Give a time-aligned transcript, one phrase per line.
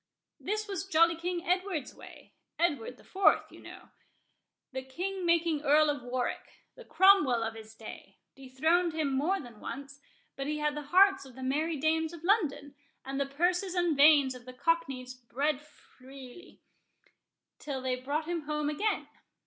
[0.39, 3.89] This was jolly King Edward's way—Edward the Fourth, you know.
[4.71, 10.01] The king making Earl of Warwick—the Cromwell of his day—dethroned him more than once;
[10.35, 12.73] but he had the hearts of the merry dames of London,
[13.05, 16.63] and the purses and veins of the cockneys bled freely,
[17.59, 19.07] till they brought him home again.